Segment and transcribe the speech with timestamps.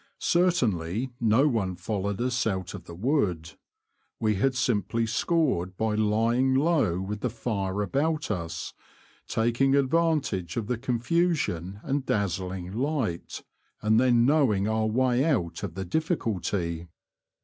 [0.17, 3.51] Certainly no one followed us out of the wood.
[4.19, 8.73] We had simply scored by lying low with the fire about us,
[9.27, 13.43] taking advantage of the confusion and dazzling light,
[13.83, 16.87] and then knowing our way out of the difiiculty.